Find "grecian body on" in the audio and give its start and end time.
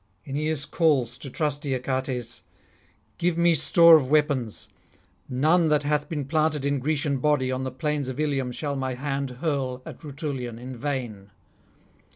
6.79-7.65